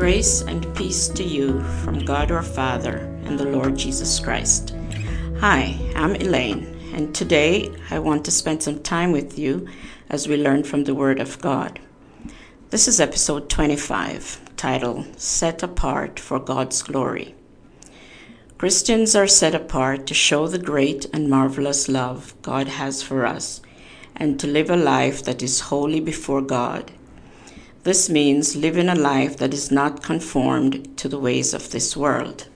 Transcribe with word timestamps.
Grace 0.00 0.40
and 0.40 0.74
peace 0.74 1.08
to 1.08 1.22
you 1.22 1.60
from 1.84 1.98
God 2.06 2.30
our 2.30 2.42
Father 2.42 2.96
and 3.24 3.38
the 3.38 3.44
Lord 3.44 3.76
Jesus 3.76 4.18
Christ. 4.18 4.74
Hi, 5.40 5.78
I'm 5.94 6.14
Elaine, 6.16 6.74
and 6.94 7.14
today 7.14 7.70
I 7.90 7.98
want 7.98 8.24
to 8.24 8.30
spend 8.30 8.62
some 8.62 8.82
time 8.82 9.12
with 9.12 9.38
you 9.38 9.68
as 10.08 10.26
we 10.26 10.36
learn 10.36 10.64
from 10.64 10.84
the 10.84 10.94
Word 10.94 11.20
of 11.20 11.38
God. 11.40 11.80
This 12.70 12.88
is 12.88 12.98
episode 12.98 13.50
25, 13.50 14.56
titled 14.56 15.20
Set 15.20 15.62
Apart 15.62 16.18
for 16.18 16.38
God's 16.38 16.82
Glory. 16.82 17.34
Christians 18.60 19.16
are 19.16 19.26
set 19.26 19.54
apart 19.54 20.06
to 20.06 20.12
show 20.12 20.46
the 20.46 20.58
great 20.58 21.06
and 21.14 21.30
marvelous 21.30 21.88
love 21.88 22.34
God 22.42 22.68
has 22.68 23.02
for 23.02 23.24
us 23.24 23.62
and 24.14 24.38
to 24.38 24.46
live 24.46 24.68
a 24.68 24.76
life 24.76 25.24
that 25.24 25.42
is 25.42 25.60
holy 25.72 25.98
before 26.00 26.42
God 26.42 26.92
this 27.82 28.10
means 28.10 28.56
living 28.56 28.90
a 28.90 28.94
life 28.94 29.38
that 29.38 29.54
is 29.54 29.70
not 29.70 30.02
conformed 30.02 30.98
to 30.98 31.08
the 31.08 31.18
ways 31.18 31.54
of 31.54 31.70
this 31.70 31.96
world. 31.96 32.46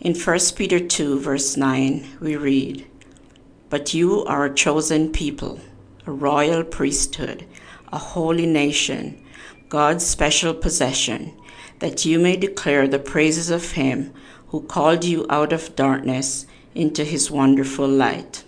In 0.00 0.14
1 0.14 0.38
Peter 0.54 0.78
2, 0.78 1.18
verse 1.18 1.56
9, 1.56 2.18
we 2.20 2.36
read, 2.36 2.86
But 3.70 3.94
you 3.94 4.22
are 4.26 4.44
a 4.44 4.54
chosen 4.54 5.12
people, 5.12 5.60
a 6.06 6.12
royal 6.12 6.62
priesthood, 6.62 7.46
a 7.90 7.96
holy 7.96 8.44
nation, 8.44 9.24
God's 9.70 10.04
special 10.04 10.52
possession, 10.52 11.32
that 11.78 12.04
you 12.04 12.18
may 12.18 12.36
declare 12.36 12.86
the 12.86 12.98
praises 12.98 13.48
of 13.48 13.72
Him 13.72 14.12
who 14.52 14.60
called 14.60 15.02
you 15.02 15.24
out 15.30 15.50
of 15.50 15.74
darkness 15.74 16.46
into 16.74 17.04
His 17.04 17.30
wonderful 17.30 17.88
light. 17.88 18.44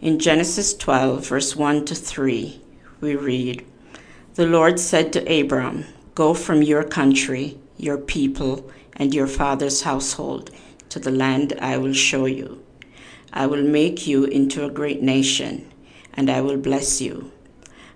In 0.00 0.20
Genesis 0.20 0.74
12, 0.74 1.26
verse 1.26 1.56
1 1.56 1.84
to 1.86 1.94
3, 1.96 2.62
we 3.00 3.16
read, 3.16 3.66
the 4.36 4.46
Lord 4.46 4.78
said 4.78 5.12
to 5.12 5.40
Abram, 5.40 5.86
Go 6.14 6.34
from 6.34 6.62
your 6.62 6.84
country, 6.84 7.58
your 7.78 7.98
people, 7.98 8.70
and 8.94 9.12
your 9.12 9.26
father's 9.26 9.82
household 9.82 10.52
to 10.88 11.00
the 11.00 11.10
land 11.10 11.52
I 11.60 11.76
will 11.76 11.92
show 11.92 12.26
you. 12.26 12.64
I 13.32 13.46
will 13.46 13.64
make 13.64 14.06
you 14.06 14.24
into 14.24 14.64
a 14.64 14.70
great 14.70 15.02
nation, 15.02 15.68
and 16.14 16.30
I 16.30 16.42
will 16.42 16.58
bless 16.58 17.00
you. 17.00 17.32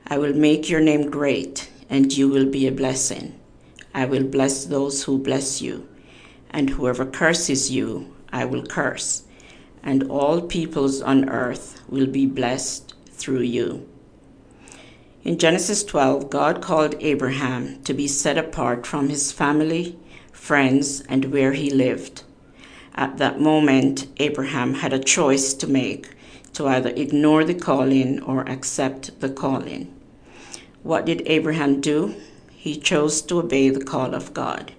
I 0.08 0.18
will 0.18 0.34
make 0.34 0.68
your 0.68 0.80
name 0.80 1.08
great, 1.08 1.70
and 1.88 2.12
you 2.12 2.28
will 2.28 2.46
be 2.46 2.66
a 2.66 2.72
blessing. 2.72 3.38
I 3.94 4.06
will 4.06 4.24
bless 4.24 4.64
those 4.64 5.04
who 5.04 5.18
bless 5.18 5.62
you, 5.62 5.86
and 6.55 6.70
whoever 6.70 7.05
curses 7.05 7.72
you, 7.72 8.14
I 8.33 8.44
will 8.44 8.64
curse, 8.64 9.24
and 9.83 10.05
all 10.05 10.41
peoples 10.41 11.02
on 11.02 11.28
earth 11.28 11.83
will 11.88 12.06
be 12.06 12.27
blessed 12.27 12.94
through 13.11 13.42
you. 13.42 13.88
In 15.24 15.36
Genesis 15.36 15.83
12, 15.83 16.30
God 16.30 16.62
called 16.62 16.94
Abraham 17.00 17.83
to 17.83 17.92
be 17.92 18.06
set 18.06 18.38
apart 18.38 18.86
from 18.86 19.08
his 19.08 19.33
family, 19.33 19.98
friends, 20.30 21.00
and 21.08 21.33
where 21.33 21.55
he 21.55 21.70
lived. 21.70 22.22
At 22.94 23.18
that 23.18 23.41
moment, 23.41 24.06
Abraham 24.18 24.74
had 24.74 24.92
a 24.92 24.98
choice 25.00 25.55
to 25.55 25.66
make 25.66 26.14
to 26.52 26.68
either 26.68 26.91
ignore 26.91 27.42
the 27.42 27.55
calling 27.55 28.22
or 28.22 28.48
accept 28.48 29.18
the 29.20 29.28
calling. 29.28 29.92
What 30.84 31.05
did 31.05 31.22
Abraham 31.27 31.80
do? 31.80 32.14
He 32.52 32.77
chose 32.77 33.22
to 33.22 33.41
obey 33.41 33.70
the 33.70 33.84
call 33.84 34.14
of 34.14 34.33
God. 34.33 34.72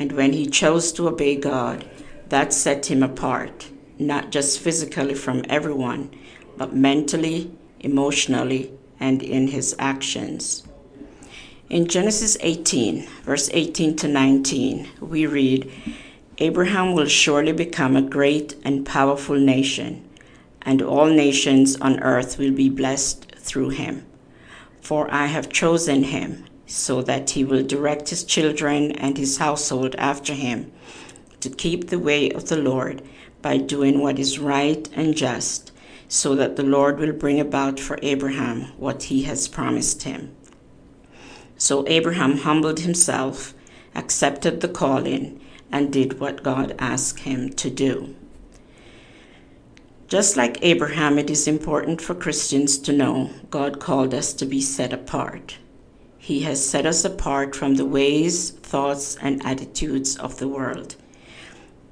And 0.00 0.12
when 0.12 0.32
he 0.32 0.46
chose 0.46 0.92
to 0.92 1.08
obey 1.08 1.36
God, 1.36 1.84
that 2.30 2.54
set 2.54 2.90
him 2.90 3.02
apart, 3.02 3.68
not 3.98 4.30
just 4.30 4.58
physically 4.58 5.14
from 5.14 5.44
everyone, 5.50 6.10
but 6.56 6.74
mentally, 6.74 7.52
emotionally, 7.80 8.72
and 8.98 9.22
in 9.22 9.48
his 9.48 9.76
actions. 9.78 10.66
In 11.68 11.86
Genesis 11.86 12.38
18, 12.40 13.06
verse 13.24 13.50
18 13.52 13.94
to 13.96 14.08
19, 14.08 14.88
we 15.00 15.26
read 15.26 15.70
Abraham 16.38 16.94
will 16.94 17.06
surely 17.06 17.52
become 17.52 17.94
a 17.94 18.02
great 18.02 18.56
and 18.64 18.86
powerful 18.86 19.38
nation, 19.38 20.08
and 20.62 20.80
all 20.80 21.06
nations 21.06 21.76
on 21.76 22.00
earth 22.00 22.38
will 22.38 22.52
be 22.52 22.70
blessed 22.70 23.32
through 23.36 23.68
him. 23.68 24.06
For 24.80 25.12
I 25.12 25.26
have 25.26 25.50
chosen 25.50 26.04
him, 26.04 26.46
so 26.70 27.02
that 27.02 27.30
he 27.30 27.42
will 27.42 27.64
direct 27.64 28.10
his 28.10 28.22
children 28.22 28.92
and 28.92 29.18
his 29.18 29.38
household 29.38 29.96
after 29.96 30.34
him, 30.34 30.70
to 31.40 31.50
keep 31.50 31.88
the 31.88 31.98
way 31.98 32.30
of 32.30 32.48
the 32.48 32.56
Lord 32.56 33.02
by 33.42 33.56
doing 33.56 34.00
what 34.00 34.20
is 34.20 34.38
right 34.38 34.88
and 34.94 35.16
just 35.16 35.72
so 36.06 36.36
that 36.36 36.54
the 36.54 36.62
Lord 36.62 36.98
will 36.98 37.12
bring 37.12 37.40
about 37.40 37.80
for 37.80 37.98
Abraham 38.02 38.72
what 38.78 39.04
he 39.04 39.22
has 39.22 39.48
promised 39.48 40.04
him. 40.04 40.34
So 41.56 41.86
Abraham 41.88 42.38
humbled 42.38 42.80
himself, 42.80 43.52
accepted 43.94 44.60
the 44.60 44.68
calling, 44.68 45.40
and 45.72 45.92
did 45.92 46.20
what 46.20 46.42
God 46.42 46.74
asked 46.78 47.20
him 47.20 47.50
to 47.54 47.68
do. 47.68 48.14
Just 50.06 50.36
like 50.36 50.58
Abraham, 50.62 51.18
it 51.18 51.30
is 51.30 51.48
important 51.48 52.00
for 52.00 52.14
Christians 52.14 52.78
to 52.78 52.92
know 52.92 53.30
God 53.50 53.80
called 53.80 54.14
us 54.14 54.32
to 54.34 54.46
be 54.46 54.60
set 54.60 54.92
apart. 54.92 55.58
He 56.22 56.40
has 56.40 56.64
set 56.64 56.84
us 56.84 57.02
apart 57.02 57.56
from 57.56 57.76
the 57.76 57.86
ways, 57.86 58.50
thoughts, 58.50 59.16
and 59.22 59.44
attitudes 59.44 60.16
of 60.16 60.38
the 60.38 60.48
world. 60.48 60.96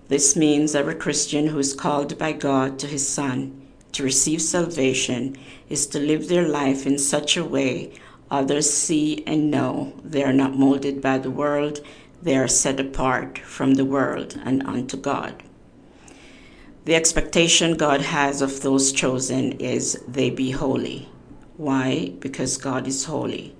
This 0.08 0.36
means 0.36 0.74
every 0.74 0.96
Christian 0.96 1.46
who 1.46 1.58
is 1.58 1.72
called 1.72 2.18
by 2.18 2.32
God 2.32 2.78
to 2.80 2.86
his 2.86 3.08
Son 3.08 3.58
to 3.92 4.02
receive 4.02 4.42
salvation 4.42 5.34
is 5.70 5.86
to 5.88 5.98
live 5.98 6.28
their 6.28 6.46
life 6.46 6.86
in 6.86 6.98
such 6.98 7.38
a 7.38 7.44
way 7.44 7.90
others 8.30 8.70
see 8.70 9.24
and 9.26 9.50
know 9.50 9.94
they 10.04 10.22
are 10.22 10.32
not 10.34 10.54
molded 10.54 11.00
by 11.00 11.16
the 11.16 11.30
world, 11.30 11.80
they 12.22 12.36
are 12.36 12.48
set 12.48 12.78
apart 12.78 13.38
from 13.38 13.74
the 13.74 13.86
world 13.86 14.38
and 14.44 14.62
unto 14.66 14.98
God. 14.98 15.42
The 16.84 16.94
expectation 16.94 17.78
God 17.78 18.02
has 18.02 18.42
of 18.42 18.60
those 18.60 18.92
chosen 18.92 19.52
is 19.52 20.04
they 20.06 20.28
be 20.28 20.50
holy. 20.50 21.08
Why? 21.56 22.12
Because 22.20 22.58
God 22.58 22.86
is 22.86 23.06
holy. 23.06 23.54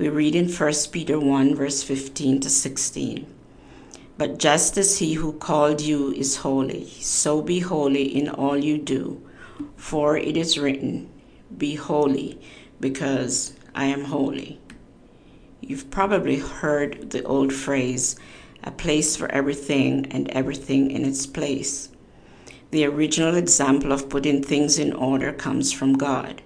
We 0.00 0.08
read 0.08 0.34
in 0.34 0.48
1 0.48 0.72
Peter 0.92 1.20
1, 1.20 1.54
verse 1.54 1.82
15 1.82 2.40
to 2.40 2.48
16. 2.48 3.26
But 4.16 4.38
just 4.38 4.78
as 4.78 4.98
he 4.98 5.12
who 5.12 5.34
called 5.34 5.82
you 5.82 6.10
is 6.14 6.38
holy, 6.38 6.88
so 6.88 7.42
be 7.42 7.60
holy 7.60 8.04
in 8.04 8.30
all 8.30 8.56
you 8.56 8.78
do 8.78 9.20
for 9.76 10.16
it 10.16 10.38
is 10.38 10.56
written, 10.56 11.10
Be 11.58 11.74
holy, 11.74 12.40
because 12.80 13.52
I 13.74 13.84
am 13.84 14.04
holy. 14.04 14.58
You've 15.60 15.90
probably 15.90 16.38
heard 16.38 17.10
the 17.10 17.22
old 17.24 17.52
phrase, 17.52 18.16
a 18.64 18.70
place 18.70 19.16
for 19.16 19.30
everything 19.30 20.06
and 20.06 20.30
everything 20.30 20.90
in 20.90 21.04
its 21.04 21.26
place. 21.26 21.90
The 22.70 22.86
original 22.86 23.34
example 23.34 23.92
of 23.92 24.08
putting 24.08 24.42
things 24.42 24.78
in 24.78 24.94
order 24.94 25.30
comes 25.30 25.72
from 25.72 25.98
God. 25.98 26.40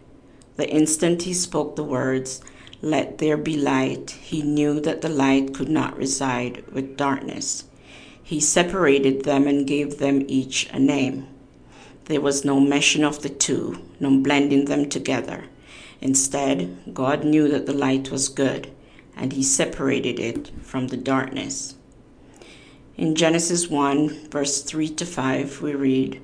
The 0.57 0.69
instant 0.69 1.23
he 1.23 1.35
spoke 1.35 1.77
the 1.77 1.85
words, 1.85 2.41
Let 2.83 3.19
there 3.19 3.37
be 3.37 3.57
light, 3.57 4.11
he 4.11 4.43
knew 4.43 4.81
that 4.81 5.01
the 5.01 5.09
light 5.09 5.55
could 5.55 5.69
not 5.69 5.97
reside 5.97 6.65
with 6.73 6.97
darkness. 6.97 7.65
He 8.23 8.41
separated 8.41 9.25
them 9.25 9.47
and 9.47 9.67
gave 9.67 9.99
them 9.99 10.25
each 10.29 10.69
a 10.73 10.79
name. 10.79 11.27
There 12.07 12.21
was 12.21 12.45
no 12.45 12.61
meshing 12.61 13.05
of 13.05 13.23
the 13.23 13.29
two, 13.29 13.81
no 14.01 14.19
blending 14.19 14.67
them 14.67 14.89
together. 14.89 15.45
Instead, 16.01 16.93
God 16.93 17.25
knew 17.25 17.49
that 17.49 17.67
the 17.67 17.73
light 17.73 18.11
was 18.11 18.29
good, 18.29 18.71
and 19.17 19.33
He 19.33 19.43
separated 19.43 20.21
it 20.21 20.51
from 20.63 20.89
the 20.89 20.97
darkness. 20.97 21.77
In 22.97 23.15
Genesis 23.15 23.69
1, 23.69 24.29
verse 24.31 24.63
3 24.63 24.89
to 24.91 25.07
5, 25.07 25.63
we 25.63 25.75
read, 25.75 26.23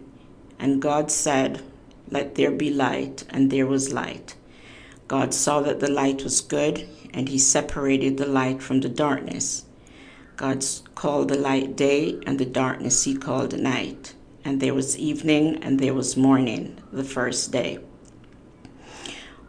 And 0.58 0.82
God 0.82 1.10
said, 1.10 1.62
Let 2.10 2.34
there 2.34 2.50
be 2.50 2.70
light, 2.70 3.24
and 3.30 3.50
there 3.50 3.66
was 3.66 3.92
light. 3.92 4.34
God 5.10 5.34
saw 5.34 5.60
that 5.62 5.80
the 5.80 5.90
light 5.90 6.22
was 6.22 6.40
good, 6.40 6.88
and 7.12 7.28
He 7.28 7.38
separated 7.38 8.16
the 8.16 8.26
light 8.26 8.62
from 8.62 8.80
the 8.80 8.88
darkness. 8.88 9.64
God 10.36 10.64
called 10.94 11.28
the 11.28 11.38
light 11.38 11.74
day, 11.74 12.20
and 12.26 12.38
the 12.38 12.46
darkness 12.46 13.04
He 13.04 13.16
called 13.16 13.58
night 13.58 14.14
and 14.44 14.60
there 14.60 14.74
was 14.74 14.98
evening, 14.98 15.62
and 15.62 15.78
there 15.78 15.94
was 15.94 16.16
morning 16.16 16.78
the 16.92 17.04
first 17.04 17.52
day. 17.52 17.78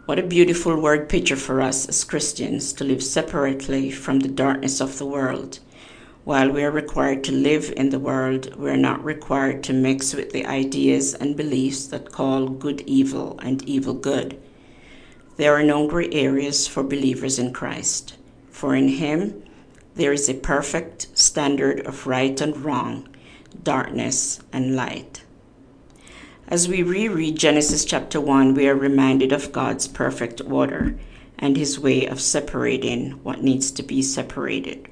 What 0.05 0.19
a 0.19 0.23
beautiful 0.23 0.79
word 0.79 1.07
picture 1.07 1.37
for 1.37 1.61
us 1.61 1.87
as 1.87 2.03
Christians 2.03 2.73
to 2.73 2.83
live 2.83 3.01
separately 3.01 3.91
from 3.91 4.19
the 4.19 4.27
darkness 4.27 4.81
of 4.81 4.97
the 4.97 5.05
world. 5.05 5.59
While 6.23 6.51
we 6.51 6.63
are 6.63 6.71
required 6.71 7.23
to 7.25 7.31
live 7.31 7.73
in 7.77 7.89
the 7.89 7.99
world, 7.99 8.55
we 8.55 8.69
are 8.69 8.77
not 8.77 9.03
required 9.03 9.63
to 9.63 9.73
mix 9.73 10.13
with 10.13 10.31
the 10.31 10.45
ideas 10.45 11.13
and 11.13 11.37
beliefs 11.37 11.85
that 11.87 12.11
call 12.11 12.47
good 12.47 12.81
evil 12.81 13.39
and 13.41 13.63
evil 13.63 13.93
good. 13.93 14.39
There 15.41 15.55
are 15.55 15.63
no 15.63 15.87
gray 15.87 16.07
areas 16.11 16.67
for 16.67 16.83
believers 16.83 17.39
in 17.39 17.51
Christ, 17.51 18.15
for 18.51 18.75
in 18.75 18.89
Him 18.89 19.41
there 19.95 20.13
is 20.13 20.29
a 20.29 20.35
perfect 20.35 21.07
standard 21.17 21.79
of 21.87 22.05
right 22.05 22.39
and 22.39 22.55
wrong 22.63 23.09
darkness, 23.63 24.39
and 24.53 24.75
light. 24.75 25.23
As 26.47 26.67
we 26.67 26.83
reread 26.83 27.39
Genesis 27.39 27.83
chapter 27.85 28.21
1, 28.21 28.53
we 28.53 28.67
are 28.67 28.75
reminded 28.75 29.31
of 29.31 29.51
God's 29.51 29.87
perfect 29.87 30.41
order 30.41 30.95
and 31.39 31.57
his 31.57 31.79
way 31.79 32.05
of 32.05 32.21
separating 32.21 33.13
what 33.23 33.41
needs 33.41 33.71
to 33.71 33.81
be 33.81 34.03
separated. 34.03 34.87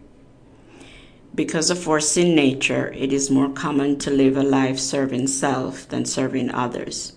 Because 1.35 1.69
of 1.69 1.87
our 1.87 1.99
sin 1.99 2.33
nature, 2.33 2.91
it 2.97 3.13
is 3.13 3.29
more 3.29 3.49
common 3.49 3.99
to 3.99 4.09
live 4.09 4.35
a 4.35 4.41
life 4.41 4.79
serving 4.79 5.27
self 5.27 5.87
than 5.89 6.05
serving 6.05 6.49
others. 6.49 7.13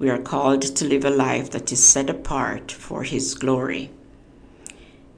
We 0.00 0.08
are 0.08 0.18
called 0.18 0.62
to 0.62 0.86
live 0.86 1.04
a 1.04 1.10
life 1.10 1.50
that 1.50 1.70
is 1.70 1.84
set 1.84 2.08
apart 2.08 2.72
for 2.72 3.02
his 3.02 3.34
glory. 3.34 3.90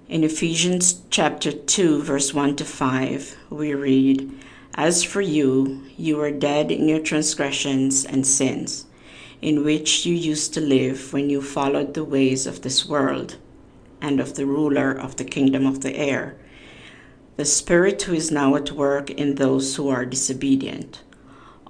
In 0.08 0.24
Ephesians 0.24 1.02
chapter 1.08 1.52
2, 1.52 2.02
verse 2.02 2.34
1 2.34 2.56
to 2.56 2.64
5, 2.64 3.36
we 3.50 3.74
read, 3.74 4.32
As 4.74 5.04
for 5.04 5.20
you, 5.20 5.84
you 5.96 6.16
were 6.16 6.32
dead 6.32 6.72
in 6.72 6.88
your 6.88 6.98
transgressions 6.98 8.04
and 8.04 8.26
sins, 8.26 8.86
in 9.40 9.62
which 9.62 10.04
you 10.04 10.16
used 10.16 10.52
to 10.54 10.60
live 10.60 11.12
when 11.12 11.30
you 11.30 11.40
followed 11.40 11.94
the 11.94 12.02
ways 12.02 12.44
of 12.44 12.62
this 12.62 12.84
world 12.84 13.36
and 14.00 14.18
of 14.18 14.34
the 14.34 14.46
ruler 14.46 14.90
of 14.90 15.14
the 15.14 15.24
kingdom 15.24 15.64
of 15.64 15.82
the 15.82 15.94
air, 15.94 16.34
the 17.36 17.44
Spirit 17.44 18.02
who 18.02 18.14
is 18.14 18.32
now 18.32 18.56
at 18.56 18.72
work 18.72 19.10
in 19.10 19.36
those 19.36 19.76
who 19.76 19.88
are 19.88 20.04
disobedient. 20.04 21.04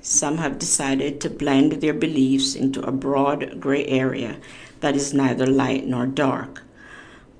some 0.00 0.38
have 0.38 0.58
decided 0.58 1.20
to 1.20 1.30
blend 1.30 1.72
their 1.72 1.94
beliefs 1.94 2.54
into 2.54 2.80
a 2.82 2.92
broad 2.92 3.60
gray 3.60 3.84
area 3.86 4.36
that 4.80 4.96
is 4.96 5.12
neither 5.12 5.46
light 5.46 5.86
nor 5.86 6.06
dark. 6.06 6.62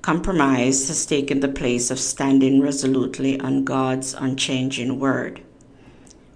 Compromise 0.03 0.89
has 0.89 1.05
taken 1.07 1.41
the 1.41 1.49
place 1.49 1.91
of 1.91 1.99
standing 1.99 2.61
resolutely 2.61 3.39
on 3.41 3.65
God's 3.65 4.15
unchanging 4.15 4.99
word. 4.99 5.43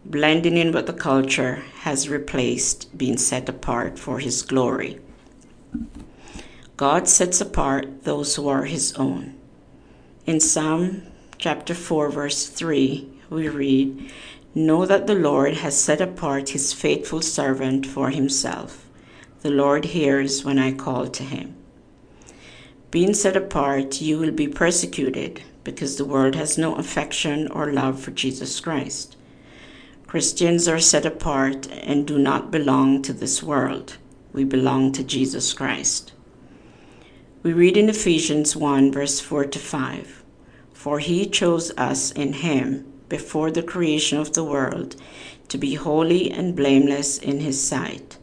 Blending 0.04 0.56
in 0.56 0.72
with 0.72 0.86
the 0.86 0.92
culture 0.92 1.62
has 1.80 2.08
replaced 2.08 2.96
being 2.98 3.16
set 3.16 3.48
apart 3.48 3.98
for 3.98 4.18
His 4.18 4.42
glory. 4.42 5.00
God 6.76 7.08
sets 7.08 7.40
apart 7.40 8.04
those 8.04 8.36
who 8.36 8.48
are 8.48 8.64
His 8.64 8.92
own. 8.94 9.34
In 10.26 10.40
Psalm 10.40 11.02
chapter 11.38 11.74
4, 11.74 12.10
verse 12.10 12.48
3, 12.48 13.08
we 13.30 13.48
read, 13.48 14.10
Know 14.54 14.84
that 14.84 15.06
the 15.06 15.14
Lord 15.14 15.54
has 15.54 15.80
set 15.80 16.02
apart 16.02 16.50
His 16.50 16.74
faithful 16.74 17.22
servant 17.22 17.86
for 17.86 18.10
Himself. 18.10 18.86
The 19.40 19.50
Lord 19.50 19.86
hears 19.86 20.44
when 20.44 20.58
I 20.58 20.72
call 20.72 21.08
to 21.08 21.22
Him. 21.22 21.56
Being 22.90 23.14
set 23.14 23.34
apart, 23.34 24.02
you 24.02 24.18
will 24.18 24.30
be 24.30 24.46
persecuted 24.46 25.42
because 25.64 25.96
the 25.96 26.04
world 26.04 26.34
has 26.34 26.58
no 26.58 26.74
affection 26.74 27.50
or 27.50 27.72
love 27.72 27.98
for 27.98 28.10
Jesus 28.10 28.60
Christ. 28.60 29.16
Christians 30.06 30.68
are 30.68 30.78
set 30.78 31.06
apart 31.06 31.68
and 31.72 32.06
do 32.06 32.18
not 32.18 32.50
belong 32.50 33.00
to 33.02 33.14
this 33.14 33.42
world. 33.42 33.96
We 34.34 34.44
belong 34.44 34.92
to 34.92 35.02
Jesus 35.02 35.54
Christ. 35.54 36.12
We 37.42 37.54
read 37.54 37.78
in 37.78 37.88
Ephesians 37.88 38.54
1, 38.54 38.92
verse 38.92 39.18
4 39.18 39.46
to 39.46 39.58
5 39.58 40.22
For 40.74 40.98
he 40.98 41.26
chose 41.26 41.72
us 41.78 42.12
in 42.12 42.34
him 42.34 42.91
before 43.12 43.50
the 43.50 43.62
creation 43.62 44.16
of 44.16 44.32
the 44.32 44.42
world 44.42 44.96
to 45.46 45.58
be 45.58 45.74
holy 45.74 46.30
and 46.30 46.56
blameless 46.56 47.18
in 47.18 47.40
his 47.40 47.62
sight. 47.62 48.16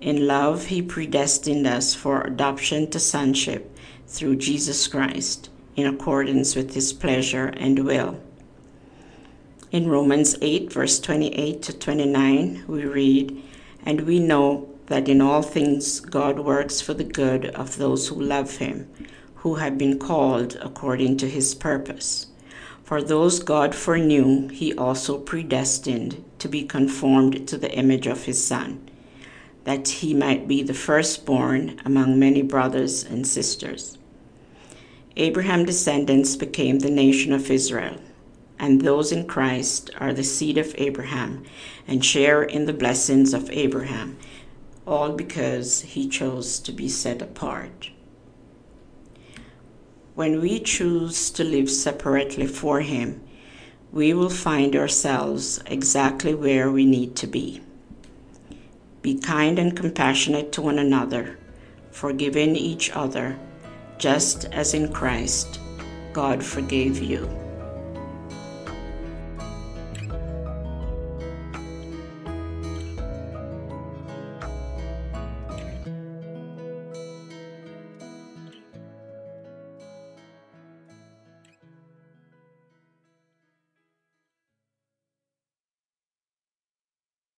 In 0.00 0.26
love, 0.26 0.66
he 0.66 0.82
predestined 0.82 1.68
us 1.68 1.94
for 1.94 2.20
adoption 2.22 2.90
to 2.90 2.98
sonship 2.98 3.78
through 4.08 4.34
Jesus 4.48 4.88
Christ 4.88 5.50
in 5.76 5.86
accordance 5.86 6.56
with 6.56 6.74
his 6.74 6.92
pleasure 6.92 7.46
and 7.56 7.84
will. 7.84 8.20
In 9.70 9.88
Romans 9.88 10.34
8, 10.42 10.72
verse 10.72 10.98
28 10.98 11.62
to 11.62 11.72
29, 11.72 12.64
we 12.66 12.84
read, 12.86 13.40
And 13.86 14.00
we 14.00 14.18
know 14.18 14.68
that 14.86 15.08
in 15.08 15.20
all 15.20 15.42
things 15.42 16.00
God 16.00 16.40
works 16.40 16.80
for 16.80 16.92
the 16.92 17.04
good 17.04 17.46
of 17.62 17.76
those 17.76 18.08
who 18.08 18.20
love 18.20 18.56
him, 18.56 18.88
who 19.36 19.54
have 19.54 19.78
been 19.78 20.00
called 20.00 20.56
according 20.60 21.18
to 21.18 21.30
his 21.30 21.54
purpose. 21.54 22.26
For 22.84 23.02
those 23.02 23.38
God 23.42 23.74
foreknew, 23.74 24.48
he 24.48 24.74
also 24.74 25.18
predestined 25.18 26.22
to 26.38 26.48
be 26.48 26.64
conformed 26.64 27.48
to 27.48 27.56
the 27.56 27.72
image 27.72 28.06
of 28.06 28.24
his 28.24 28.44
Son, 28.44 28.90
that 29.64 29.88
he 29.88 30.12
might 30.12 30.46
be 30.46 30.62
the 30.62 30.74
firstborn 30.74 31.80
among 31.86 32.18
many 32.18 32.42
brothers 32.42 33.02
and 33.02 33.26
sisters. 33.26 33.96
Abraham's 35.16 35.64
descendants 35.64 36.36
became 36.36 36.80
the 36.80 36.90
nation 36.90 37.32
of 37.32 37.50
Israel, 37.50 37.96
and 38.58 38.82
those 38.82 39.12
in 39.12 39.26
Christ 39.26 39.90
are 39.96 40.12
the 40.12 40.22
seed 40.22 40.58
of 40.58 40.74
Abraham 40.76 41.42
and 41.88 42.04
share 42.04 42.42
in 42.42 42.66
the 42.66 42.74
blessings 42.74 43.32
of 43.32 43.50
Abraham, 43.50 44.18
all 44.86 45.12
because 45.12 45.80
he 45.80 46.06
chose 46.06 46.58
to 46.58 46.70
be 46.70 46.88
set 46.90 47.22
apart. 47.22 47.88
When 50.14 50.40
we 50.40 50.60
choose 50.60 51.30
to 51.30 51.42
live 51.44 51.68
separately 51.68 52.46
for 52.46 52.80
Him, 52.80 53.20
we 53.92 54.14
will 54.14 54.30
find 54.30 54.76
ourselves 54.76 55.60
exactly 55.66 56.34
where 56.34 56.70
we 56.70 56.84
need 56.84 57.16
to 57.16 57.26
be. 57.26 57.62
Be 59.02 59.18
kind 59.18 59.58
and 59.58 59.76
compassionate 59.76 60.52
to 60.52 60.62
one 60.62 60.78
another, 60.78 61.38
forgiving 61.90 62.56
each 62.56 62.90
other 62.90 63.38
just 63.98 64.44
as 64.46 64.74
in 64.74 64.92
Christ 64.92 65.60
God 66.12 66.44
forgave 66.44 67.02
you. 67.02 67.43